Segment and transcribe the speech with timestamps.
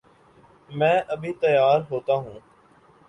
[0.69, 2.39] میں ابھی تیار ہو تاہوں